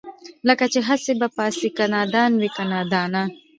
لکه 0.47 0.65
دئ 0.73 0.81
هسې 0.89 1.11
به 1.19 1.27
پاڅي 1.35 1.69
که 1.77 1.85
نادان 1.93 2.31
وي 2.39 2.49
که 2.55 2.63
دانا 2.91 3.23